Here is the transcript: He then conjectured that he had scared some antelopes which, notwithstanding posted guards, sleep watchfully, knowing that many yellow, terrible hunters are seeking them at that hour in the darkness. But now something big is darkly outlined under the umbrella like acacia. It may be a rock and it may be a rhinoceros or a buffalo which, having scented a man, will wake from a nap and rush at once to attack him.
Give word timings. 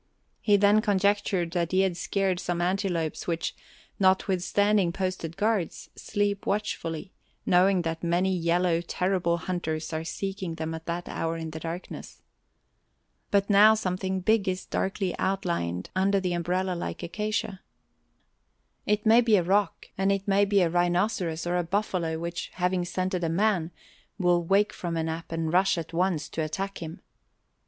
He 0.41 0.57
then 0.57 0.81
conjectured 0.81 1.51
that 1.51 1.71
he 1.71 1.81
had 1.81 1.95
scared 1.95 2.39
some 2.39 2.59
antelopes 2.59 3.27
which, 3.27 3.55
notwithstanding 3.99 4.91
posted 4.91 5.37
guards, 5.37 5.91
sleep 5.95 6.47
watchfully, 6.47 7.13
knowing 7.45 7.83
that 7.83 8.03
many 8.03 8.35
yellow, 8.35 8.81
terrible 8.81 9.37
hunters 9.37 9.93
are 9.93 10.03
seeking 10.03 10.55
them 10.55 10.73
at 10.73 10.87
that 10.87 11.07
hour 11.07 11.37
in 11.37 11.51
the 11.51 11.59
darkness. 11.59 12.23
But 13.29 13.47
now 13.47 13.75
something 13.75 14.21
big 14.21 14.49
is 14.49 14.65
darkly 14.65 15.15
outlined 15.19 15.91
under 15.95 16.19
the 16.19 16.33
umbrella 16.33 16.73
like 16.73 17.03
acacia. 17.03 17.59
It 18.87 19.05
may 19.05 19.21
be 19.21 19.35
a 19.35 19.43
rock 19.43 19.89
and 19.99 20.11
it 20.11 20.27
may 20.27 20.45
be 20.45 20.61
a 20.61 20.69
rhinoceros 20.71 21.45
or 21.45 21.57
a 21.57 21.63
buffalo 21.63 22.17
which, 22.17 22.49
having 22.55 22.85
scented 22.85 23.23
a 23.23 23.29
man, 23.29 23.69
will 24.17 24.43
wake 24.43 24.73
from 24.73 24.97
a 24.97 25.03
nap 25.03 25.31
and 25.31 25.53
rush 25.53 25.77
at 25.77 25.93
once 25.93 26.27
to 26.29 26.41
attack 26.41 26.79
him. 26.79 27.01